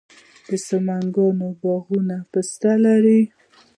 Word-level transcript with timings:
د 0.47 0.49
سمنګان 0.67 1.39
باغونه 1.61 2.17
پسته 2.31 2.71
لري. 2.85 3.21